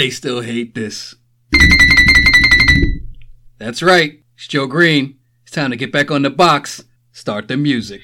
[0.00, 1.14] They still hate this.
[3.58, 4.20] That's right.
[4.34, 5.18] It's Joe Green.
[5.42, 6.82] It's time to get back on the box.
[7.12, 8.00] Start the music.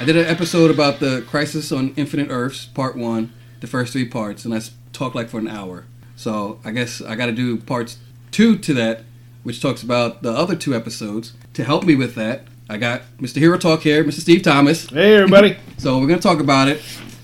[0.00, 3.30] I did an episode about the Crisis on Infinite Earths, part one,
[3.64, 4.60] the first three parts, and I
[4.92, 5.86] talked like for an hour.
[6.16, 7.98] So I guess I got to do parts
[8.30, 9.02] two to that,
[9.42, 11.32] which talks about the other two episodes.
[11.54, 13.36] To help me with that, I got Mr.
[13.38, 14.20] Hero Talk here, Mr.
[14.20, 14.88] Steve Thomas.
[14.90, 15.56] Hey, everybody.
[15.78, 16.80] So we're gonna talk about it,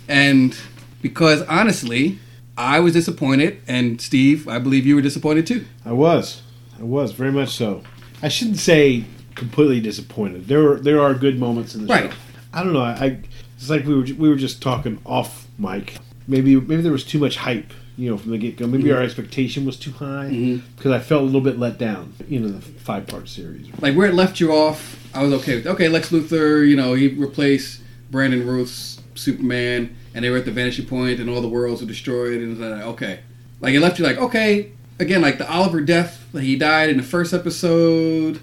[0.08, 0.54] and
[1.02, 2.18] because honestly,
[2.58, 5.64] I was disappointed, and Steve, I believe you were disappointed too.
[5.86, 6.42] I was.
[6.78, 7.82] I was very much so.
[8.22, 9.04] I shouldn't say
[9.34, 10.46] completely disappointed.
[10.48, 12.10] There were there are good moments in the Right.
[12.10, 12.16] show.
[12.52, 12.80] I don't know.
[12.82, 13.18] I, I
[13.56, 15.96] it's like we were we were just talking off mic.
[16.30, 17.72] Maybe maybe there was too much hype.
[17.96, 18.66] You know, from the get go.
[18.66, 20.62] Maybe our expectation was too high Mhm.
[20.76, 22.14] because I felt a little bit let down.
[22.30, 23.66] You know, the five part series.
[23.82, 25.66] like where it left you off, I was okay with.
[25.66, 30.50] Okay, Lex Luthor, you know, he replaced Brandon Routh's Superman, and they were at the
[30.50, 33.18] vanishing point, and all the worlds were destroyed, and it was like, okay,
[33.60, 36.96] like it left you like, okay, again, like the Oliver death, like he died in
[36.96, 38.38] the first episode,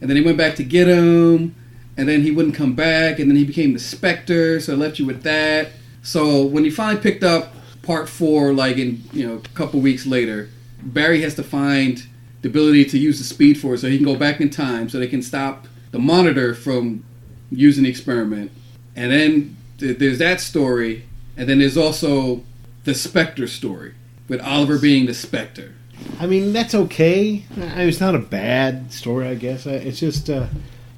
[0.00, 1.54] and then he went back to get him,
[1.98, 4.98] and then he wouldn't come back, and then he became the Spectre, so it left
[4.98, 5.68] you with that.
[6.02, 10.06] So when he finally picked up part four, like in you know a couple weeks
[10.06, 10.48] later,
[10.82, 12.06] Barry has to find
[12.42, 14.98] the ability to use the Speed Force so he can go back in time, so
[14.98, 17.04] they can stop the Monitor from
[17.50, 18.50] using the experiment.
[18.96, 21.04] And then th- there's that story,
[21.36, 22.42] and then there's also
[22.84, 23.94] the Spectre story
[24.28, 25.74] with Oliver being the Spectre.
[26.18, 27.44] I mean, that's okay.
[27.56, 29.66] It's not a bad story, I guess.
[29.66, 30.46] It's just uh,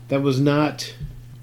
[0.09, 0.95] that was not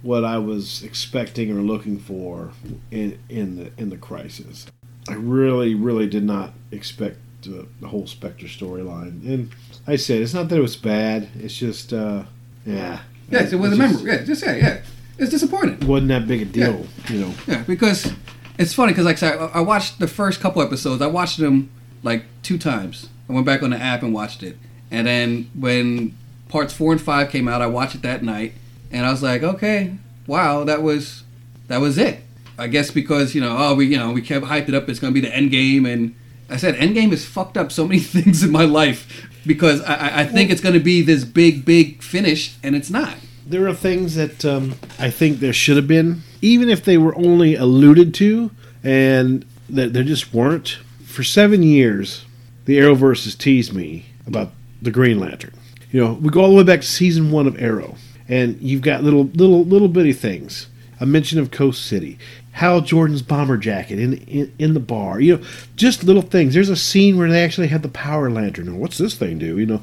[0.02, 2.52] what I was expecting or looking for
[2.89, 4.67] in in the in the crisis.
[5.09, 9.25] I really, really did not expect the, the whole Spectre storyline.
[9.25, 9.52] And
[9.88, 11.29] I said it's not that it was bad.
[11.40, 12.25] It's just, uh,
[12.66, 13.00] yeah,
[13.31, 14.03] Yes, it was a memory.
[14.03, 14.81] Yeah, just yeah, yeah.
[15.17, 15.88] It's disappointing.
[15.88, 17.34] Wasn't that big a deal, you know.
[17.47, 18.11] Yeah, because
[18.57, 21.01] it's funny because like I said, I I watched the first couple episodes.
[21.01, 21.72] I watched them
[22.03, 23.09] like two times.
[23.29, 24.57] I went back on the app and watched it,
[24.90, 26.17] and then when
[26.50, 28.53] parts four and five came out, I watched it that night,
[28.91, 29.96] and I was like, okay,
[30.28, 31.24] wow, that was
[31.68, 32.19] that was it.
[32.57, 34.90] I guess because you know, oh, we you know we kept hyped it up.
[34.90, 36.16] It's going to be the end game, and
[36.50, 40.22] I said end game has fucked up so many things in my life because I,
[40.22, 43.16] I- think it's going to be this big, big finish, and it's not.
[43.47, 47.16] there are things that um, I think there should have been, even if they were
[47.16, 48.52] only alluded to,
[48.84, 50.78] and that there just weren't.
[51.06, 52.25] For seven years,
[52.66, 55.53] the Arrowverse has teased me about the Green Lantern.
[55.91, 57.96] You know, we go all the way back to season one of Arrow,
[58.31, 60.68] and you've got little, little, little bitty things.
[61.00, 62.19] A mention of Coast City,
[62.52, 65.19] Hal Jordan's bomber jacket in, in in the bar.
[65.19, 65.44] You know,
[65.75, 66.53] just little things.
[66.53, 68.68] There's a scene where they actually have the Power Lantern.
[68.68, 69.58] And what's this thing do?
[69.58, 69.81] You know,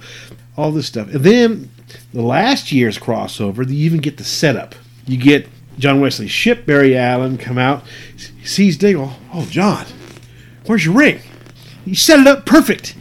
[0.56, 1.12] all this stuff.
[1.12, 1.70] And then
[2.12, 4.76] the last year's crossover, you even get the setup.
[5.06, 5.48] You get
[5.78, 7.84] John Wesley's ship, Barry Allen, come out,
[8.44, 9.10] sees Diggle.
[9.12, 9.87] Oh, oh, John,
[10.66, 11.20] where's your ring?
[11.84, 12.94] You set it up perfect.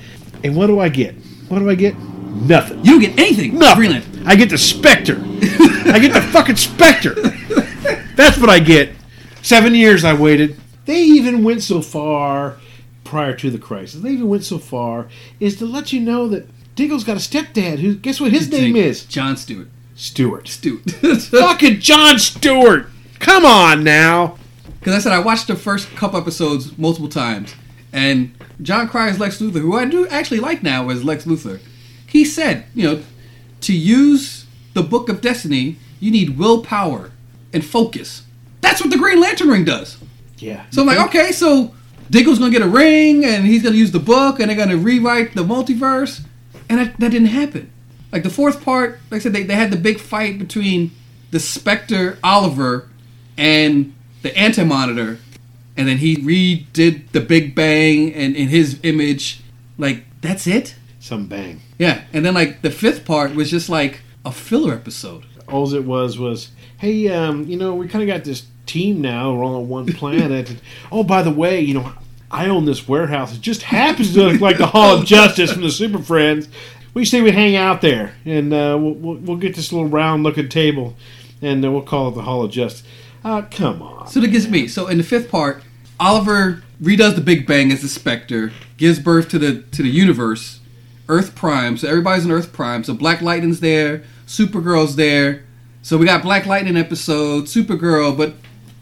[0.44, 1.16] And what do I get?
[1.50, 1.94] What do I get?
[2.42, 2.80] Nothing.
[2.86, 3.58] You don't get anything.
[3.58, 3.78] Nothing.
[3.78, 4.24] Greenland.
[4.26, 5.18] I get the Spectre.
[5.22, 7.16] I get the fucking Spectre.
[8.16, 8.94] That's what I get.
[9.42, 10.60] Seven years I waited.
[10.86, 12.58] They even went so far
[13.04, 14.02] prior to the crisis.
[14.02, 15.08] They even went so far
[15.40, 18.76] is to let you know that Diggle's got a stepdad who guess what his name
[18.76, 19.06] is?
[19.06, 19.70] John Stewart.
[19.96, 20.48] Stewart.
[20.48, 20.90] Stewart.
[20.92, 22.88] Fucking John Stewart.
[23.20, 24.38] Come on now.
[24.80, 27.56] Because I said I watched the first couple episodes multiple times,
[27.92, 31.60] and Jon Cryer's Lex Luthor, who I do actually like now as Lex Luthor,
[32.08, 33.04] he said, you know,
[33.62, 37.12] to use the Book of Destiny, you need willpower
[37.54, 38.24] and focus.
[38.62, 39.98] That's what the Green Lantern ring does.
[40.38, 40.66] Yeah.
[40.72, 41.10] So I'm like, mm-hmm.
[41.10, 41.74] okay, so
[42.10, 45.36] Diggle's gonna get a ring, and he's gonna use the book, and they're gonna rewrite
[45.36, 46.22] the multiverse,
[46.70, 47.72] and that, that didn't happen.
[48.12, 50.92] Like the fourth part, like I said, they, they had the big fight between
[51.32, 52.88] the Spectre Oliver
[53.38, 55.20] and the Anti Monitor,
[55.76, 59.42] and then he redid the Big Bang and in his image.
[59.78, 60.76] Like that's it.
[61.00, 61.62] Some bang.
[61.78, 65.26] Yeah, and then like the fifth part was just like a filler episode.
[65.48, 69.34] All it was was, hey, um, you know, we kind of got this team now.
[69.34, 70.50] We're all on one planet.
[70.50, 71.94] And, oh, by the way, you know,
[72.30, 73.34] I own this warehouse.
[73.34, 76.50] It just happens to look like the Hall of Justice from the Super Friends.
[76.94, 80.50] We say we hang out there, and uh, we'll, we'll, we'll get this little round-looking
[80.50, 80.96] table,
[81.42, 82.84] and uh, we'll call it the Hall of Justice.
[83.24, 84.08] Uh, come on.
[84.08, 84.68] So that gets me.
[84.68, 85.64] So in the fifth part,
[86.00, 90.60] Oliver redoes the Big Bang as the Spectre, gives birth to the to the universe,
[91.10, 91.78] Earth Prime.
[91.78, 92.84] So everybody's in Earth Prime.
[92.84, 95.44] So Black Lightning's there, Supergirl's there.
[95.82, 98.34] So we got Black Lightning episode, Supergirl, but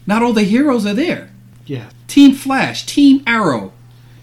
[0.06, 1.30] not all the heroes are there.
[1.66, 1.88] Yeah.
[2.08, 3.72] Team Flash, Team Arrow,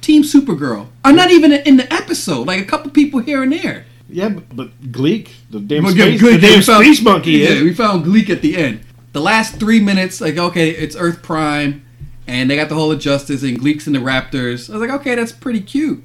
[0.01, 2.47] Team Supergirl are not even in the episode.
[2.47, 3.85] Like a couple people here and there.
[4.09, 7.73] Yeah, but, but Gleek, the damn space, Gleek- the damn found- space monkey Yeah, we
[7.73, 8.81] found Gleek at the end.
[9.13, 11.83] The last three minutes, like okay, it's Earth Prime,
[12.27, 14.69] and they got the Hall of Justice, and Gleek's and the Raptors.
[14.69, 16.03] I was like, okay, that's pretty cute,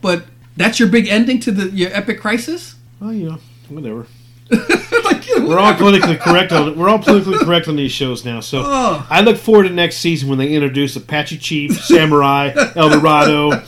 [0.00, 0.24] but
[0.56, 2.74] that's your big ending to the your epic crisis.
[3.00, 3.38] Oh, well, you know,
[3.68, 4.06] whatever.
[4.50, 8.40] like, We're all politically correct on we're all politically correct on these shows now.
[8.40, 9.06] So Oh.
[9.08, 13.50] I look forward to next season when they introduce Apache Chief, Samurai, El Dorado.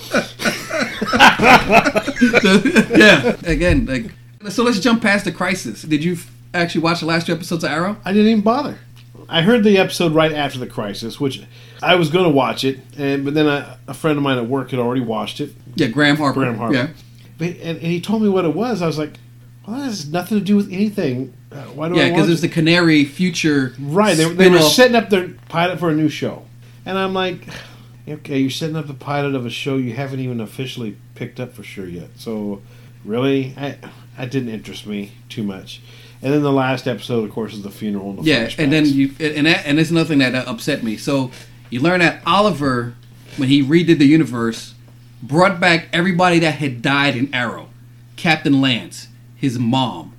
[2.97, 3.37] yeah.
[3.45, 4.63] Again, like so.
[4.65, 5.83] Let's jump past the crisis.
[5.83, 7.97] Did you f- actually watch the last two episodes of Arrow?
[8.05, 8.79] I didn't even bother.
[9.29, 11.43] I heard the episode right after the crisis, which
[11.83, 14.47] I was going to watch it, and but then a, a friend of mine at
[14.47, 16.41] work had already watched it, Yeah, Graham Harper.
[16.41, 16.75] Graham Harper.
[16.75, 16.89] Yeah.
[17.39, 18.83] But, and, and he told me what it was.
[18.83, 19.15] I was like,
[19.67, 21.33] "Well, that has nothing to do with anything.
[21.51, 23.75] Uh, why do Yeah, I because watch it was the Canary future.
[23.81, 26.45] Right, they, they were setting up their pilot for a new show,
[26.87, 27.47] and I'm like,
[28.09, 31.53] okay, you're setting up the pilot of a show you haven't even officially picked up
[31.55, 32.11] for sure yet.
[32.17, 32.63] So,
[33.05, 33.77] really, I,
[34.19, 35.81] that didn't interest me too much.
[36.23, 38.11] And then the last episode, of course, is the funeral.
[38.11, 40.97] And the Yeah, and then you and that, and it's another thing that upset me.
[40.97, 41.31] So
[41.71, 42.95] you learn that Oliver,
[43.37, 44.75] when he redid the universe,
[45.23, 47.71] brought back everybody that had died in Arrow,
[48.17, 50.13] Captain Lance, his mom.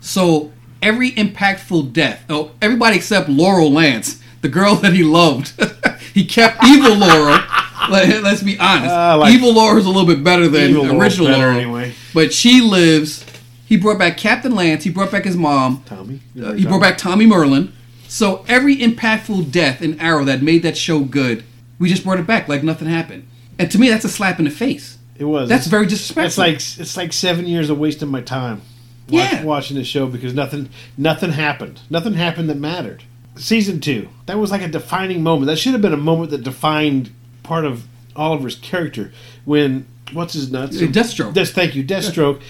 [0.00, 5.52] So every impactful death, oh, everybody except Laurel Lance, the girl that he loved,
[6.14, 7.38] he kept evil Laurel.
[7.90, 11.56] Let, let's be honest, Uh, like- evil Laurel's a little bit better than original Laurel.
[11.56, 11.92] anyway.
[12.14, 13.24] But she lives.
[13.70, 14.82] He brought back Captain Lance.
[14.82, 15.84] He brought back his mom.
[15.86, 17.70] Tommy, Uh, he brought back Tommy Merlyn.
[18.08, 21.44] So every impactful death in Arrow that made that show good,
[21.78, 23.28] we just brought it back like nothing happened.
[23.60, 24.98] And to me, that's a slap in the face.
[25.16, 25.48] It was.
[25.48, 26.26] That's very disrespectful.
[26.26, 28.62] It's like it's like seven years of wasting my time.
[29.08, 29.44] Watch, Yeah.
[29.44, 30.68] watching the show because nothing
[30.98, 31.78] nothing happened.
[31.88, 33.04] Nothing happened that mattered.
[33.36, 34.08] Season two.
[34.26, 35.46] That was like a defining moment.
[35.46, 37.10] That should have been a moment that defined
[37.44, 37.84] part of
[38.16, 39.12] Oliver's character
[39.44, 40.76] when what's his nuts?
[40.76, 41.34] Uh, Deathstroke.
[41.34, 41.84] Des, thank you.
[41.84, 42.40] Deathstroke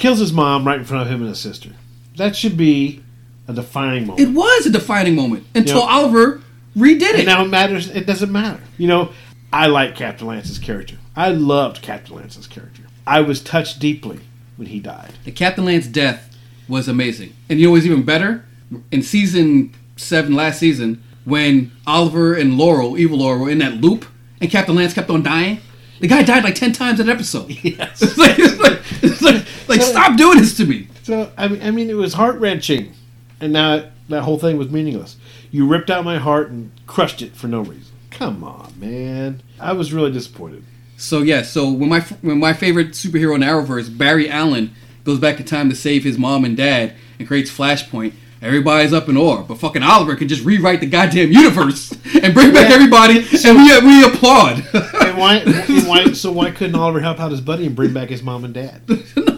[0.00, 1.70] kills his mom right in front of him and his sister.
[2.16, 3.02] That should be
[3.48, 4.28] a defining moment.
[4.28, 5.84] it was a defining moment until Yeah.
[5.86, 6.42] Oliver
[6.76, 7.14] redid it.
[7.16, 7.88] And now it matters.
[7.88, 8.60] It doesn't matter.
[8.78, 9.10] You know,
[9.52, 10.96] I like Captain Lance's character.
[11.16, 12.82] I loved Captain Lance's character.
[13.06, 14.20] I was touched deeply
[14.56, 15.12] when he died.
[15.24, 16.36] the Captain Lance death
[16.68, 17.34] was amazing.
[17.48, 18.44] And you know what's even better?
[18.92, 24.04] In season seven, last season, when Oliver and Laurel, evil Laurel, were in that loop,
[24.40, 25.58] and Captain Lance kept on dying.
[25.98, 27.50] The guy died like ten times in that episode.
[27.64, 28.00] Yes.
[28.02, 30.88] It's like, it's like, it's like, like, So- stop doing this to me.
[31.02, 32.92] So I mean, I mean, it was heart wrenching,
[33.40, 35.16] and now that whole thing was meaningless.
[35.50, 37.92] You ripped out my heart and crushed it for no reason.
[38.10, 39.42] Come on, man.
[39.58, 40.62] I was really disappointed.
[40.96, 44.72] So yeah, so when my when my favorite superhero in Arrowverse, Barry Allen,
[45.04, 48.12] goes back in time to save his mom and dad and creates Flashpoint,
[48.42, 49.42] everybody's up in awe.
[49.42, 51.90] But fucking Oliver can just rewrite the goddamn universe
[52.22, 52.74] and bring back Yeah.
[52.74, 54.62] everybody, and we we applaud.
[54.74, 55.36] And why?
[55.46, 56.12] and why?
[56.12, 58.82] So why couldn't Oliver help out his buddy and bring back his mom and dad?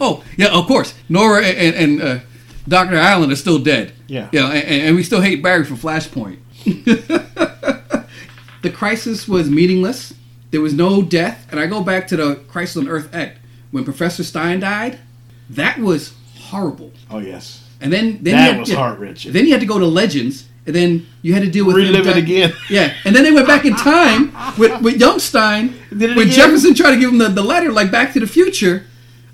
[0.02, 2.18] No, yeah, of course, Nora and, and uh,
[2.66, 3.92] Doctor Allen are still dead.
[4.06, 4.28] Yeah.
[4.32, 6.38] yeah, and, and we still hate Barry for Flashpoint.
[8.62, 10.14] the crisis was meaningless.
[10.50, 13.38] There was no death, and I go back to the Crisis on Earth X
[13.70, 14.98] when Professor Stein died.
[15.48, 16.92] That was horrible.
[17.10, 19.32] Oh yes, And then, then that had, was yeah, heart wrenching.
[19.32, 22.06] Then you had to go to Legends, and then you had to deal with Relive
[22.06, 22.52] it again.
[22.70, 26.28] Yeah, and then they went back in time with with Youngstein when again?
[26.28, 28.84] Jefferson tried to give him the, the letter like Back to the Future.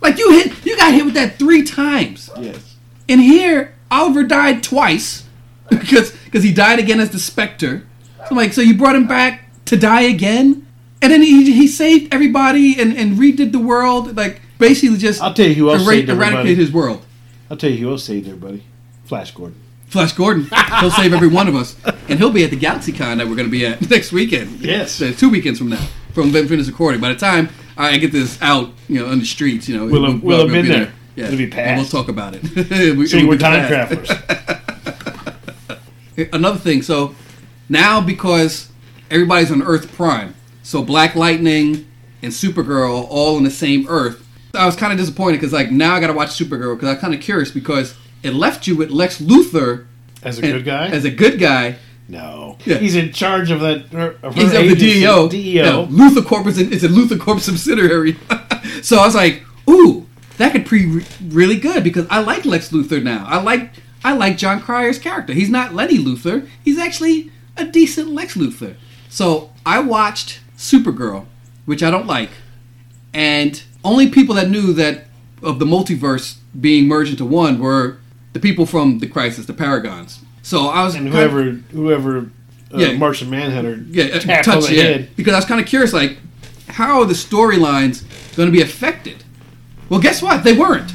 [0.00, 2.30] Like you hit, you got hit with that three times.
[2.38, 2.76] Yes.
[3.08, 5.24] And here, Oliver died twice
[5.70, 7.84] because because he died again as the Spectre.
[8.18, 10.66] So I'm like, so you brought him back to die again,
[11.02, 15.32] and then he, he saved everybody and, and redid the world, like basically just I'll
[15.34, 16.32] tell you who else era- saved everybody.
[16.34, 17.04] eradicated his world.
[17.50, 18.62] I'll tell you who else saved everybody.
[19.04, 19.58] Flash Gordon.
[19.86, 20.46] Flash Gordon,
[20.80, 21.74] he'll save every one of us,
[22.10, 24.60] and he'll be at the GalaxyCon that we're going to be at next weekend.
[24.60, 24.98] Yes.
[25.18, 27.00] Two weekends from now, from Ben Fitness recording.
[27.00, 30.04] By the time I get this out, you know, on the streets, you know, We'll
[30.10, 30.92] have- we'll have been be there.
[31.16, 32.42] Yeah, It'll be And we'll talk about it.
[32.96, 34.06] we, See, we're time past.
[34.06, 35.38] travelers.
[36.32, 37.14] Another thing, so
[37.68, 38.70] now because
[39.10, 41.86] everybody's on Earth Prime, so Black Lightning
[42.22, 44.24] and Supergirl are all on the same Earth.
[44.54, 46.98] I was kind of disappointed because like now I got to watch Supergirl because I'm
[47.00, 47.94] kind of curious because
[48.24, 49.86] it left you with Lex Luthor
[50.24, 50.88] As a and- good guy?
[50.88, 51.76] as a good guy.
[52.08, 52.56] No.
[52.64, 52.78] Yeah.
[52.78, 53.84] He's in charge of that.
[53.84, 55.28] Of her He's of the DEO.
[55.28, 55.62] DEO.
[55.62, 58.16] Yeah, LuthorCorp is, in, is a LuthorCorp subsidiary.
[58.82, 60.06] so I was like, ooh,
[60.38, 63.26] that could be really good because I like Lex Luthor now.
[63.28, 63.72] I like
[64.02, 65.32] I like Jon Cryer's character.
[65.32, 66.48] He's not Lenny Luthor.
[66.64, 68.76] He's actually a decent Lex Luthor.
[69.08, 71.26] So I watched Supergirl,
[71.66, 72.30] which I don't like,
[73.12, 75.04] and only people that knew that
[75.42, 77.98] of the multiverse being merged into one were
[78.32, 80.20] the people from the Crisis, the Paragons.
[80.42, 82.30] So I was And whoever whoever
[82.72, 82.92] uh, Yeah.
[82.96, 84.82] Martian Manhunter yeah, uh, tap touch on the yeah.
[84.82, 85.10] head.
[85.16, 86.18] Because I was kind of curious, like,
[86.68, 88.04] how are the storylines
[88.36, 89.24] going to be affected?
[89.88, 90.44] Well, guess what?
[90.44, 90.92] They weren't.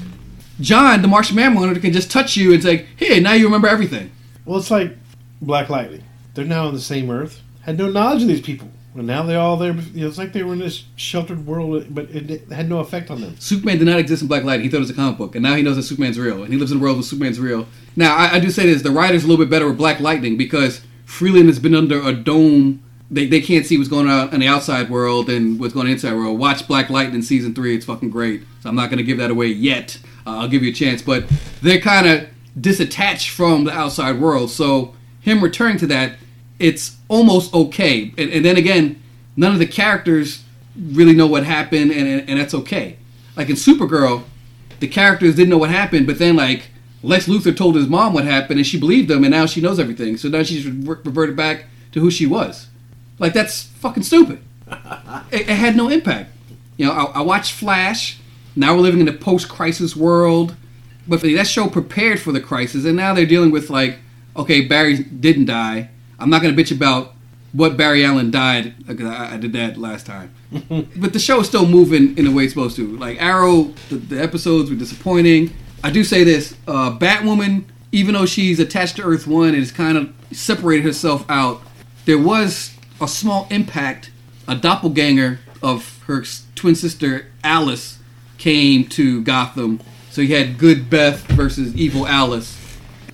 [0.61, 4.11] John, the Martian Manhunter, can just touch you and say, "Hey, now you remember everything."
[4.45, 4.95] Well, it's like
[5.41, 6.03] Black Lightning.
[6.35, 7.41] They're now on the same Earth.
[7.61, 9.75] Had no knowledge of these people, and now they're all there.
[9.95, 13.35] It's like they were in this sheltered world, but it had no effect on them.
[13.39, 14.65] Superman did not exist in Black Lightning.
[14.65, 16.53] He thought it was a comic book, and now he knows that Superman's real, and
[16.53, 17.67] he lives in a world where Superman's real.
[17.95, 20.37] Now, I, I do say this: the writer's a little bit better with Black Lightning
[20.37, 22.83] because Freeland has been under a dome.
[23.09, 25.93] They, they can't see what's going on in the outside world and what's going on
[25.93, 26.39] inside world.
[26.39, 28.43] Watch Black Lightning season three; it's fucking great.
[28.61, 29.99] So I'm not going to give that away yet.
[30.25, 31.25] Uh, I'll give you a chance, but
[31.61, 32.27] they're kind of
[32.59, 34.51] disattached from the outside world.
[34.51, 36.17] So him returning to that,
[36.59, 38.13] it's almost okay.
[38.17, 39.01] And, and then again,
[39.35, 40.43] none of the characters
[40.75, 42.97] really know what happened, and, and, that's okay.
[43.35, 44.23] Like in Supergirl,
[44.79, 46.69] the characters didn't know what happened, but then like
[47.03, 49.79] Lex Luthor told his mom what happened, and she believed him, and now she knows
[49.79, 50.17] everything.
[50.17, 52.67] So now she's reverted back to who she was.
[53.19, 54.41] Like that's fucking stupid.
[55.31, 56.31] it, it had no impact.
[56.77, 58.19] You know, I, I watched Flash.
[58.55, 60.55] Now we're living in a post-crisis world,
[61.07, 63.97] but that show prepared for the crisis, and now they're dealing with like,
[64.35, 65.89] okay, Barry didn't die.
[66.19, 67.13] I'm not gonna bitch about
[67.53, 70.33] what Barry Allen died because I, I did that last time.
[70.97, 72.97] but the show is still moving in the way it's supposed to.
[72.97, 75.53] Like Arrow, the, the episodes were disappointing.
[75.83, 79.71] I do say this: uh, Batwoman, even though she's attached to Earth One and has
[79.71, 81.61] kind of separated herself out,
[82.05, 84.09] there was a small impact.
[84.45, 87.99] A doppelganger of her twin sister Alice
[88.37, 89.79] came to Gotham.
[90.09, 92.59] So you had good Beth versus evil Alice.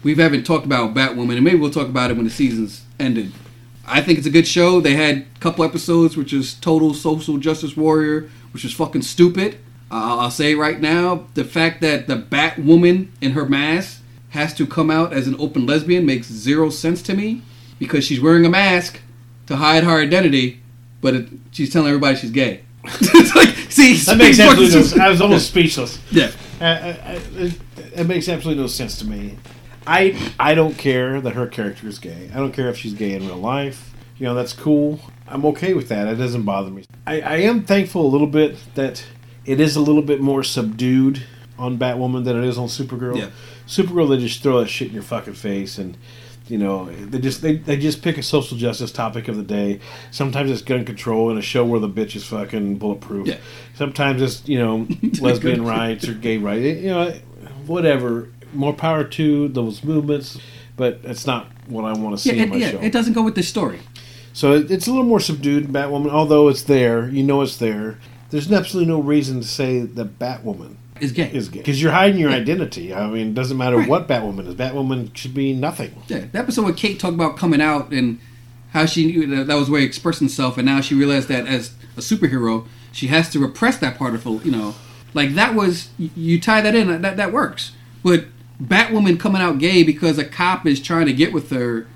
[0.02, 3.32] We haven't talked about Batwoman, and maybe we'll talk about it when the season's ended.
[3.86, 4.82] I think it's a good show.
[4.82, 9.56] They had a couple episodes, which is total social justice warrior, which is fucking stupid.
[9.92, 14.68] Uh, I'll say right now, the fact that the Batwoman in her mask has to
[14.68, 17.42] come out as an open lesbian makes zero sense to me
[17.80, 19.00] because she's wearing a mask
[19.48, 20.62] to hide her identity,
[21.02, 22.62] but it, she's telling everybody she's gay.
[22.86, 25.02] it's like, see, That makes absolutely no sense.
[25.02, 26.00] I was almost speechless.
[26.12, 26.32] Yeah.
[26.62, 27.60] Uh, uh, it,
[27.96, 29.38] it makes absolutely no sense to me.
[29.88, 32.30] I I don't care that her character is gay.
[32.34, 33.94] I don't care if she's gay in real life.
[34.18, 35.00] You know that's cool.
[35.28, 36.08] I'm okay with that.
[36.08, 36.86] It doesn't bother me.
[37.06, 39.04] I, I am thankful a little bit that
[39.46, 41.24] it is a little bit more subdued
[41.58, 43.18] on Batwoman than it is on Supergirl.
[43.18, 43.30] Yeah.
[43.68, 45.98] Supergirl, they just throw that shit in your fucking face and.
[46.48, 49.82] You know, they just they, they just pick a social justice topic of the day.
[50.10, 53.28] Sometimes it's gun control in a show where the bitch is fucking bulletproof.
[53.28, 53.38] Yeah.
[53.76, 54.88] Sometimes it's you know
[55.22, 56.82] lesbian rights or gay rights.
[56.82, 57.12] You know,
[57.68, 58.30] whatever.
[58.54, 60.40] More power to those movements,
[60.76, 62.80] but it's not what I want to see Yeah, in it, my yeah, show.
[62.80, 63.80] it doesn't go with the story.
[64.34, 67.10] So it, it's a little more subdued in Batwoman, although it's there.
[67.10, 68.00] You know it's there.
[68.30, 71.30] There's absolutely no reason to say that Batwoman Is gay.
[71.34, 72.94] is gay because you're hiding your identity.
[72.94, 73.90] I mean, it doesn't matter Right.
[73.90, 74.56] what Batwoman is.
[74.56, 75.94] Batwoman should be nothing.
[76.08, 78.20] Yeah, the episode where Kate talked about coming out and
[78.72, 81.28] how she knew that, that was the way to express herself, and now she realized
[81.30, 84.40] that as a superhero, she has to repress that part of her.
[84.44, 84.76] You know,
[85.16, 87.72] like that was you, you tie that in, that that works.
[88.04, 88.26] But
[88.62, 91.88] Batwoman coming out gay because a cop is trying to get with her,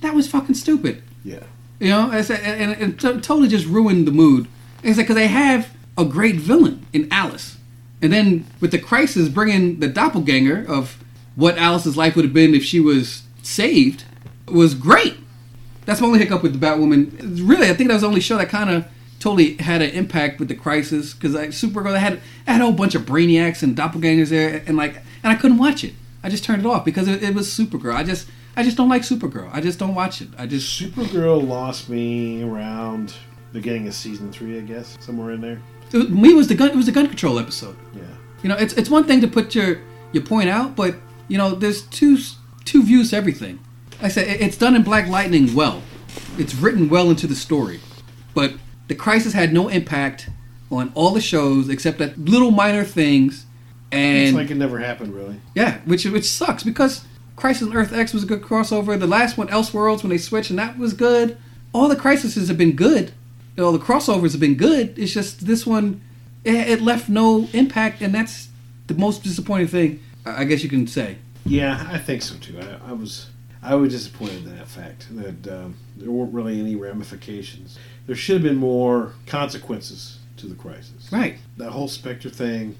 [0.00, 1.02] that was fucking stupid.
[1.24, 1.42] Yeah.
[1.80, 4.48] You know, and, and it totally just ruined the mood.
[4.82, 7.56] It's like because they have a great villain in Alice,
[8.00, 11.02] and then with the crisis bringing the doppelganger of
[11.34, 14.04] what Alice's life would have been if she was saved
[14.46, 15.16] was great.
[15.84, 17.48] That's my only hiccup with the Batwoman.
[17.48, 18.86] Really, I think that was the only show that kind of
[19.20, 22.64] totally had an impact with the crisis because like Supergirl they had it had a
[22.64, 25.94] whole bunch of brainiacs and doppelgangers there, and like and I couldn't watch it.
[26.22, 27.94] I just turned it off because it, it was Supergirl.
[27.94, 29.48] I just I just don't like Supergirl.
[29.52, 30.28] I just don't watch it.
[30.38, 33.08] I just Supergirl lost me around
[33.52, 35.60] the beginning of season three, I guess, somewhere in there.
[35.92, 36.70] it was, me was the gun.
[36.70, 37.76] It was the gun control episode.
[37.94, 38.02] Yeah.
[38.42, 39.80] You know, it's it's one thing to put your
[40.12, 40.96] your point out, but
[41.28, 42.18] you know, there's two
[42.64, 43.58] two views to everything.
[43.94, 45.82] Like I said it- it's done in Black Lightning well.
[46.38, 47.80] It's written well into the story,
[48.34, 48.54] but
[48.88, 50.28] the crisis had no impact
[50.70, 53.46] on all the shows except that little minor things.
[53.90, 55.36] And It's like it never happened, really.
[55.54, 57.04] yeah, which which sucks because
[57.36, 58.98] Crisis on Earth X was a good crossover.
[58.98, 61.38] The last one, Elseworlds, when they switched, and that was good.
[61.72, 63.12] All the crises have been good.
[63.58, 64.98] All the crossovers have been good.
[64.98, 66.00] It's just this one,
[66.44, 68.48] it, it left no impact, and that's
[68.88, 71.16] the most disappointing thing I I guess you can say.
[71.46, 72.58] Yeah, I think so too.
[72.60, 73.26] I, I was
[73.62, 77.78] I was disappointed in that fact that um, there weren't really any ramifications.
[78.06, 81.08] There should have been more consequences to the crisis.
[81.12, 81.38] Right.
[81.56, 82.76] That whole Spectre thing,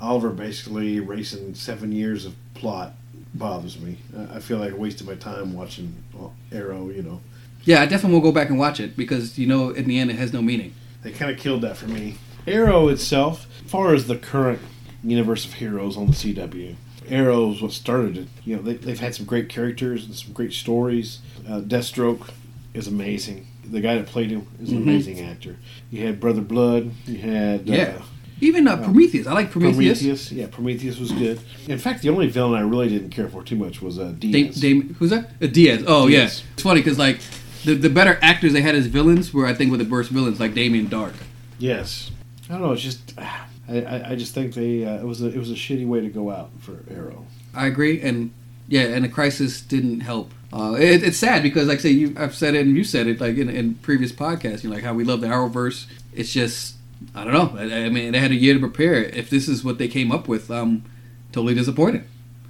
[0.00, 2.94] Oliver basically racing seven years of plot
[3.34, 3.98] bothers me.
[4.32, 6.88] I feel like I wasted my time watching uh, Arrow.
[6.88, 7.20] You know,
[7.64, 10.10] Yeah, I definitely will go back and watch it because you know, in the end,
[10.10, 10.74] it has no meaning.
[11.02, 12.16] they kind of killed that for me.
[12.46, 14.60] Arrow itself, as far as the current
[15.04, 16.74] universe of heroes on the CW,
[17.08, 18.28] Arrow is what started it.
[18.44, 21.20] You know, they, they've had some great characters and some great stories.
[21.48, 22.30] Uh, Deathstroke,
[22.74, 23.46] is amazing.
[23.64, 24.82] The guy that played him is an Mhm.
[24.82, 25.56] amazing actor.
[25.90, 26.90] You had Brother Blood.
[27.06, 27.96] You had Yeah.
[27.98, 28.02] uh,
[28.40, 29.26] Even uh, Prometheus.
[29.26, 29.98] I like Prometheus.
[30.00, 30.32] Prometheus.
[30.32, 31.38] Yeah, Prometheus was good.
[31.68, 34.56] In fact, the only villain I really didn't care for too much was uh, Diaz.
[34.60, 35.30] Dame, who's that?
[35.40, 35.84] Uh, Diaz.
[35.86, 36.40] Oh Diaz.
[36.44, 37.20] yeah, it's funny because like
[37.64, 40.40] the the better actors they had as villains were I think were the worst villains
[40.40, 41.14] like Damien Darhk.
[41.58, 42.10] Yes.
[42.50, 42.72] I don't know.
[42.72, 45.50] It's just ah, I, I, I just think they uh, it was a it was
[45.50, 47.26] a shitty way to go out for Arrow.
[47.54, 48.32] I agree, and
[48.68, 50.32] yeah, and the crisis didn't help.
[50.52, 53.06] Uh, it, it's sad because, like I say, you, I've said it and you said
[53.06, 55.86] it, like in, in previous podcasts, you know, like how we love the Arrowverse.
[56.12, 56.74] It's just,
[57.14, 57.56] I don't know.
[57.58, 58.96] I, I mean, they had a year to prepare.
[59.02, 60.84] If this is what they came up with, I'm
[61.32, 62.04] totally disappointed.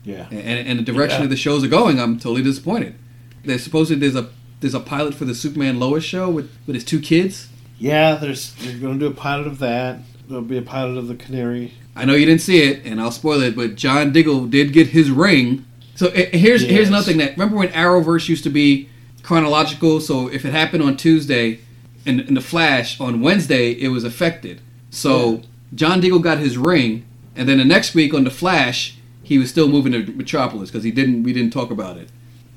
[0.05, 0.27] Yeah.
[0.33, 1.25] And, and the direction Yeah.
[1.25, 2.97] of the shows are going, I'm totally disappointed.
[3.45, 6.85] There's supposedly there's a there's a pilot for the Superman Lois show with, with his
[6.85, 7.49] two kids.
[7.79, 8.17] Yeah.
[8.17, 10.01] There's they're going to do a pilot of that.
[10.29, 11.75] There'll be a pilot of the Canary.
[11.95, 14.89] I know you didn't see it, and I'll spoil it, but John Diggle did get
[14.89, 15.65] his ring.
[15.95, 16.89] So eh, here's here's Yes.
[16.89, 18.89] another thing that remember when Arrowverse used to be
[19.23, 20.01] chronological.
[20.01, 21.61] So if it happened on Tuesday,
[22.07, 24.61] in, in the Flash on Wednesday, it was affected.
[24.91, 25.39] So Yeah.
[25.75, 27.05] John Diggle got his ring,
[27.37, 30.85] and then the next week on the Flash, he was still moving to Metropolis because
[30.85, 32.09] he didn't we didn't talk about it.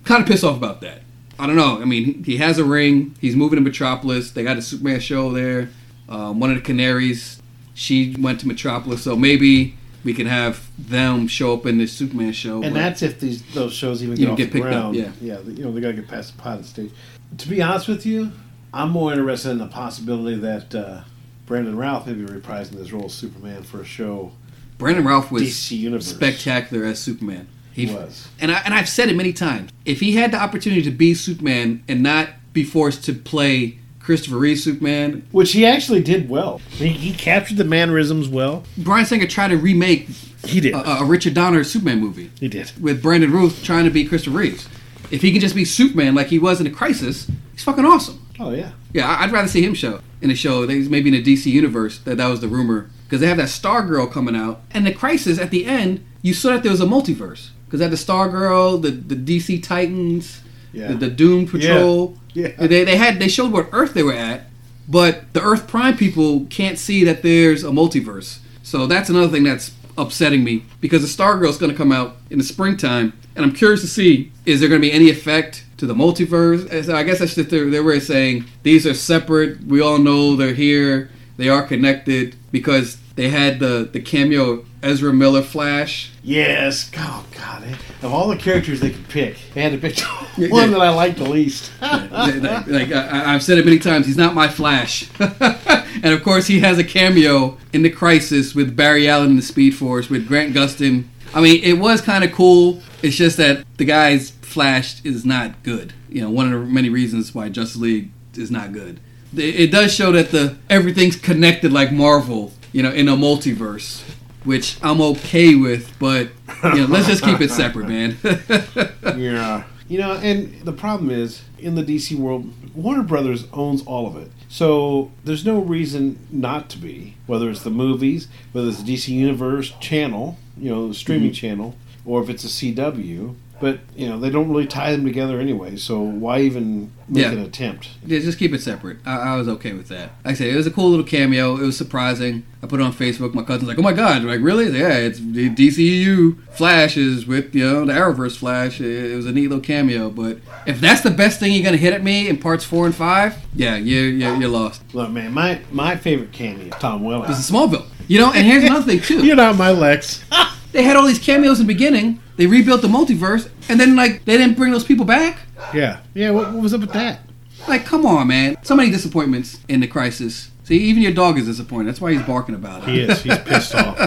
[0.06, 1.02] Kind of pissed off about that.
[1.38, 1.82] I don't know.
[1.82, 3.16] I mean, he has a ring.
[3.20, 4.32] He's moving to Metropolis.
[4.32, 5.70] They got a Superman show there.
[6.08, 7.42] Um, one of the Canaries,
[7.76, 12.32] she went to Metropolis, so maybe we can have them show up in this Superman
[12.32, 12.64] show.
[12.64, 15.12] And that's if these those shows even You get off get the picked up, yeah.
[15.22, 15.40] yeah.
[15.42, 16.92] You know they got to get past the pilot stage.
[17.38, 18.32] To be honest with you,
[18.74, 21.02] I'm more interested in the possibility that uh,
[21.46, 24.32] Brandon Routh may be reprising his role as Superman for a show.
[24.78, 26.08] Brandon Routh was DC Universe.
[26.08, 27.48] spectacular as Superman.
[27.74, 28.30] He was.
[28.40, 29.70] and I, and I've said it many times.
[29.84, 34.38] If he had the opportunity to be Superman and not be forced to play Christopher
[34.38, 36.60] Reeve Superman, Which he actually did well.
[36.70, 38.64] He, he captured the mannerisms well.
[38.78, 40.08] Bryan Singer tried to remake
[40.46, 40.76] He did.
[40.76, 42.72] a, a Richard Donner Superman movie he did.
[42.80, 44.70] with Brandon Routh trying to be Christopher Reeves.
[45.10, 48.26] If he can just be Superman like he was in the Crisis, he's fucking awesome.
[48.40, 48.72] Oh yeah.
[48.94, 50.66] Yeah, I- I'd rather see him show in a show.
[50.68, 51.98] They- Maybe in a DC universe.
[52.00, 55.40] That that was the rumor because they have that Stargirl coming out, and the Crisis
[55.40, 56.06] at the end.
[56.22, 59.62] You saw that there was a multiverse because they had the Stargirl, the the DC
[59.64, 60.42] Titans,
[60.74, 60.88] Yeah.
[60.90, 62.18] the, the Doom Patrol.
[62.36, 62.50] Yeah.
[62.58, 64.48] They they had they showed what Earth they were at,
[64.88, 68.40] but the Earth Prime people can't see that there's a multiverse.
[68.62, 72.18] So that's another thing that's upsetting me because the Star Stargirl's going to come out
[72.30, 75.64] in the springtime, and I'm curious to see is there going to be any effect
[75.78, 76.72] to the multiverse?
[76.72, 79.64] Eh, so I guess that's their way of saying these are separate.
[79.64, 81.10] We all know they're here.
[81.38, 86.12] They are connected because they had the the cameo Ezra Miller Flash.
[86.24, 86.92] Yes.
[86.96, 87.64] Oh God.
[88.04, 90.00] Of all the characters they could pick, they had to pick
[90.52, 91.72] one that I liked the least.
[91.82, 95.10] like, I, I've said it many times, he's not my Flash.
[95.20, 99.42] and of course, he has a cameo in the Crisis with Barry Allen in the
[99.42, 101.06] Speed Force with Grant Gustin.
[101.34, 102.82] I mean, it was kind of cool.
[103.02, 105.94] It's just that the guy's Flash is not good.
[106.10, 109.00] You know, one of the many reasons why Justice League is not good.
[109.36, 112.54] It, it does show that the everything's connected like Marvel.
[112.72, 114.04] You know, in a multiverse.
[114.46, 116.30] Which I'm okay with, but
[116.64, 118.18] you know, let's just keep it separate, man.
[119.18, 119.64] yeah.
[119.88, 124.16] You know, and the problem is in the DC world, Warner Brothers owns all of
[124.18, 124.32] it.
[124.50, 129.10] So there's no reason not to be, whether it's the movies, whether it's the DC
[129.10, 131.34] Universe channel, you know, the streaming Mm-hmm.
[131.34, 133.36] channel, or if it's a CW.
[133.62, 137.32] But, you know, they don't really tie them together anyway, so why even make Yeah.
[137.32, 137.88] an attempt?
[138.06, 138.98] Yeah, just keep it separate.
[139.06, 140.12] I, I was okay with that.
[140.26, 141.56] Like I said, it was a cool little cameo.
[141.56, 142.44] It was surprising.
[142.62, 143.34] I put it on Facebook.
[143.34, 144.78] My cousin's like, "Oh my god!" I'm like, really?
[144.78, 148.82] Yeah, it's the DCEU Flash is with you know the Arrowverse Flash.
[148.82, 150.10] It, it was a neat little cameo.
[150.10, 152.96] But if that's the best thing you're gonna hit at me in parts four and
[152.96, 154.82] five, yeah, you're you're, you're lost.
[154.94, 157.30] Look, man, my, my favorite cameo, Tom Welling.
[157.30, 157.86] This is Smallville.
[158.08, 159.26] You know, and here's another thing too.
[159.26, 160.24] You're not my Lex.
[160.72, 162.20] They had all these cameos in the beginning.
[162.38, 165.40] They rebuilt the multiverse, and then like they didn't bring those people back.
[165.74, 166.00] yeah.
[166.14, 167.22] Yeah, what, what was up with that?
[167.68, 168.58] Like, come on, man.
[168.64, 170.52] So many disappointments in the crisis.
[170.64, 171.88] See, even your dog is disappointed.
[171.88, 172.90] That's why he's barking about it.
[172.90, 173.22] He is.
[173.22, 173.98] He's pissed off.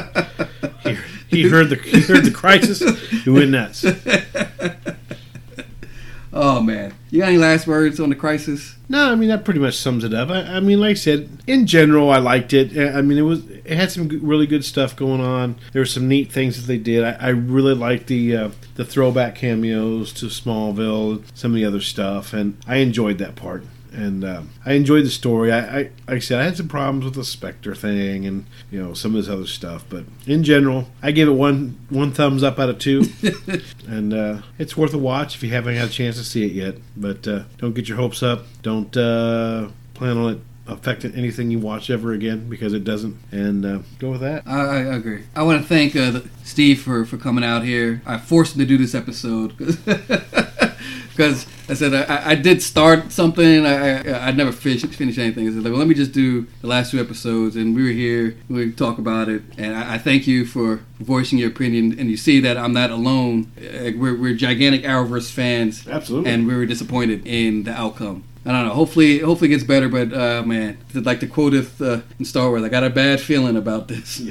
[0.83, 0.97] He,
[1.29, 2.81] he heard the he heard the crisis.
[3.23, 3.85] He went nuts.
[6.33, 8.77] Oh man, you got any last words on the crisis?
[8.88, 10.31] No, I mean that pretty much sums it up.
[10.31, 12.77] I, I mean, like I said, in general, I liked it.
[12.77, 15.57] I mean, it was it had some really good stuff going on.
[15.73, 17.05] There were some neat things that they did.
[17.05, 21.81] I, I really liked the uh, the throwback cameos to Smallville, some of the other
[21.81, 23.64] stuff, and I enjoyed that part.
[23.98, 25.52] And um, I enjoyed the story.
[25.52, 28.80] I, I like I said, I had some problems with the Spectre thing and you
[28.80, 32.42] know some of this other stuff, but in general, I give it one one thumbs
[32.44, 33.04] up out of two.
[33.88, 36.52] and uh, it's worth a watch if you haven't had a chance to see it
[36.52, 36.76] yet.
[36.96, 38.44] But uh, don't get your hopes up.
[38.62, 43.16] Don't uh, plan on it affecting anything you watch ever again because it doesn't.
[43.32, 44.46] And uh, go with that.
[44.46, 45.24] I, I agree.
[45.34, 48.02] I want to thank uh, Steve for, for coming out here.
[48.06, 49.54] I forced him to do this episode
[51.18, 53.66] because I said I, I did start something.
[53.66, 55.48] I, I I'd never finish finish anything.
[55.48, 57.90] I said, like, well, let me just do the last two episodes, and we were
[57.90, 58.37] here.
[58.48, 61.98] We talk about it, and I, I thank you for voicing your opinion.
[61.98, 63.50] And you see that I'm not alone.
[63.59, 66.31] We're, we're gigantic Arrowverse fans, Absolutely.
[66.31, 68.22] and we were disappointed in the outcome.
[68.48, 68.72] I don't know.
[68.72, 69.90] Hopefully, hopefully it gets better.
[69.90, 73.58] But uh, man, like the quoteth uh, in Star Wars, I got a bad feeling
[73.58, 74.22] about this.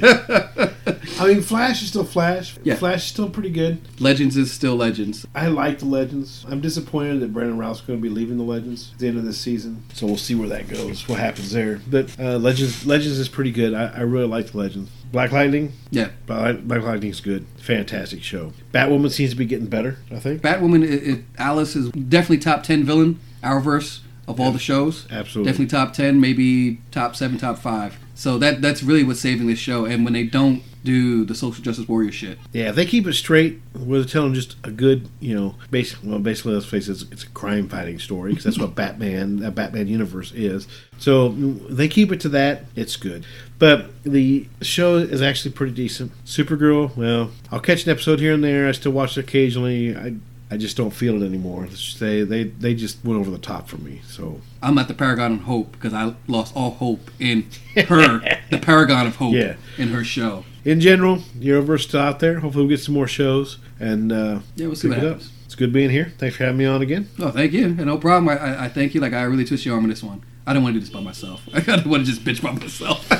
[1.20, 2.58] I mean, Flash is still Flash.
[2.64, 2.74] Yeah.
[2.74, 3.80] Flash is still pretty good.
[4.00, 5.24] Legends is still Legends.
[5.36, 6.44] I like the Legends.
[6.48, 9.24] I'm disappointed that Brandon Routh's going to be leaving the Legends at the end of
[9.24, 9.84] this season.
[9.92, 11.80] So we'll see where that goes, what happens there.
[11.88, 13.72] But uh, Legends, Legends is pretty good.
[13.72, 14.90] I, I really like the Legends.
[15.12, 17.46] Black Lightning, Yeah, Black Black Lightning's good.
[17.58, 18.52] Fantastic show.
[18.74, 19.98] Batwoman seems to be getting better.
[20.10, 20.42] I think.
[20.42, 20.84] Batwoman.
[20.84, 23.20] It, it, Alice is definitely top ten villain.
[23.42, 25.06] Arrowverse of all the shows.
[25.10, 25.50] Absolutely.
[25.52, 27.98] Definitely top ten, maybe top seven, top five.
[28.14, 29.84] So that that's really what's saving this show.
[29.84, 33.12] And when they don't do the social justice warrior shit, Yeah, if they keep it
[33.14, 37.02] straight, we're telling just a good, you know, basically, well, basically, let's face it, it's,
[37.10, 40.68] it's a crime fighting story because that's what Batman, that Batman universe is.
[40.98, 43.26] So they keep it to that, it's good.
[43.58, 46.12] But the show is actually pretty decent.
[46.24, 48.68] Supergirl, well, I'll catch an episode here and there.
[48.68, 49.96] I still watch it occasionally.
[49.96, 50.14] I
[50.50, 51.68] I just don't feel it anymore.
[51.70, 54.00] Say they they just went over the top for me.
[54.06, 58.58] So I'm at the paragon of hope because I lost all hope in her, the
[58.58, 59.56] paragon of hope Yeah.
[59.76, 60.44] in her show.
[60.64, 62.40] in general, Arrowverse still out there.
[62.40, 65.12] Hopefully, we get some more shows and uh, Yeah, we'll see what it up.
[65.20, 65.32] happens.
[65.44, 66.12] It's good being here.
[66.18, 67.08] Thanks for having me on again.
[67.18, 67.64] No, thank you.
[67.66, 68.28] And no problem.
[68.28, 69.00] I, I, I thank you.
[69.00, 70.22] Like I really twist your arm on this one.
[70.46, 71.42] I don't want to do this by myself.
[71.54, 73.06] I don't want to just bitch by myself.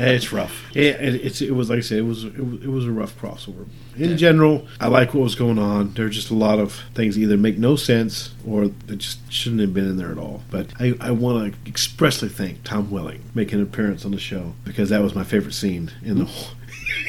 [0.00, 0.64] It's rough.
[0.74, 3.18] It, it, it's it was like I said, it was it it was a rough
[3.20, 3.66] crossover.
[3.96, 5.94] In general, I like what was going on.
[5.94, 9.74] There's just a lot of things either make no sense or they just shouldn't have
[9.74, 10.42] been in there at all.
[10.50, 14.54] But I, I want to expressly thank Tom Welling making an appearance on the show
[14.64, 16.54] because that was my favorite scene in the whole,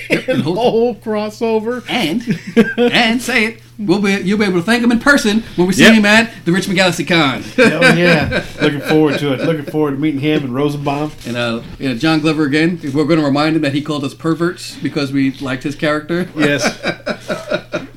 [0.10, 1.84] in the whole crossover.
[1.90, 2.22] and
[2.94, 3.62] and say it.
[3.78, 5.94] We'll be you'll be able to thank him in person when we see Yep.
[5.94, 7.42] him at the Richmond Galaxy Con.
[7.44, 8.44] Hell yeah!
[8.62, 9.40] Looking forward to it.
[9.40, 11.14] Looking forward to meeting him and Rosenbaum.
[11.26, 12.78] And uh, you know, John Glover again.
[12.94, 16.28] We're going to remind him that he called us perverts because we liked his character.
[16.36, 16.66] Yes.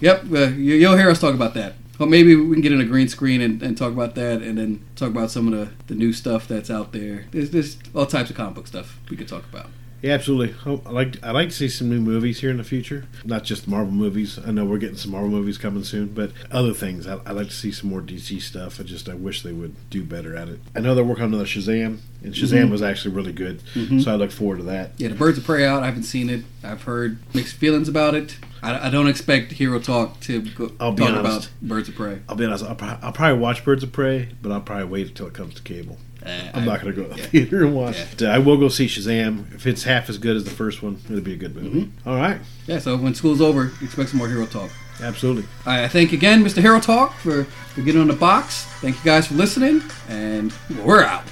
[0.00, 1.74] Yep, uh, you, you'll hear us talk about that.
[1.98, 4.58] Well, maybe we can get in a green screen and, and talk about that, and
[4.58, 7.24] then talk about some of the, the new stuff that's out there.
[7.30, 9.70] There's, there's all types of comic book stuff we could talk about.
[10.04, 10.54] Yeah, absolutely.
[10.66, 13.06] I like I like to see some new movies here in the future.
[13.24, 14.38] Not just Marvel movies.
[14.46, 17.06] I know we're getting some Marvel movies coming soon, but other things.
[17.06, 18.78] I, I like to see some more DC stuff.
[18.78, 20.60] I just I wish they would do better at it.
[20.76, 22.70] I know they're working on another Shazam, and Shazam Mhm.
[22.70, 24.04] was actually really good, Mhm.
[24.04, 24.92] so I look forward to that.
[24.98, 25.82] Yeah, the Birds of Prey out.
[25.82, 26.42] I haven't seen it.
[26.62, 28.36] I've heard mixed feelings about it.
[28.64, 31.20] I, I don't expect Hero Talk to go, talk honest.
[31.20, 32.20] about Birds of Prey.
[32.28, 32.64] I'll be honest.
[32.64, 35.54] I'll, pro- I'll probably watch Birds of Prey, but I'll probably wait until it comes
[35.54, 35.98] to cable.
[36.24, 37.26] Uh, I'm I- not going to go to the yeah.
[37.26, 37.96] theater and watch.
[37.98, 38.06] Yeah.
[38.12, 38.22] it.
[38.22, 40.98] I will go see Shazam if it's half as good as the first one.
[41.10, 41.82] It'll be a good movie.
[41.86, 42.08] Mm-hmm.
[42.08, 44.70] All right, Yeah, so when school's over, expect some more Hero Talk.
[45.02, 45.44] absolutely.
[45.66, 46.62] I thank again, Mr.
[46.62, 48.64] Hero Talk, for, for getting on the box.
[48.80, 51.24] Thank you guys for listening, and we're out.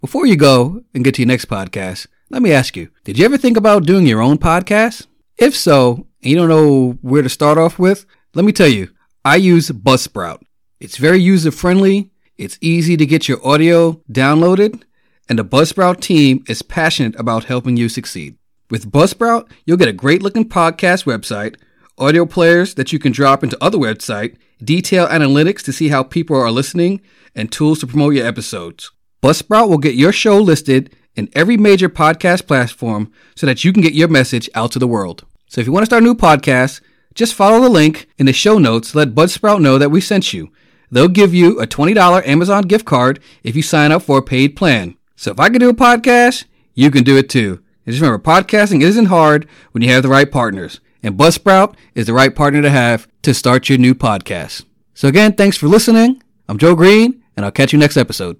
[0.00, 3.24] Before you go and get to your next podcast, let me ask you Did you
[3.24, 5.08] ever think about doing your own podcast?
[5.36, 8.90] If so, and you don't know where to start off with, let me tell you,
[9.24, 10.42] I use Buzzsprout.
[10.78, 14.84] It's very user friendly, it's easy to get your audio downloaded,
[15.28, 18.38] and the Buzzsprout team is passionate about helping you succeed.
[18.70, 21.56] With Buzzsprout, you'll get a great looking podcast website,
[21.98, 26.36] audio players that you can drop into other websites, detailed analytics to see how people
[26.36, 27.00] are listening,
[27.34, 28.92] and tools to promote your episodes.
[29.20, 33.82] Buzzsprout will get your show listed in every major podcast platform so that you can
[33.82, 35.24] get your message out to the world.
[35.48, 36.80] So if you want to start a new podcast,
[37.14, 40.52] just follow the link in the show notes let Buzzsprout know that we sent you.
[40.92, 44.54] They'll give you a $20 Amazon gift card if you sign up for a paid
[44.54, 44.96] plan.
[45.16, 47.60] So if I can do a podcast, you can do it too.
[47.84, 50.78] And just remember, podcasting isn't hard when you have the right partners.
[51.02, 54.64] And Buzzsprout is the right partner to have to start your new podcast.
[54.94, 56.22] So again, thanks for listening.
[56.48, 58.38] I'm Joe Green, and I'll catch you next episode.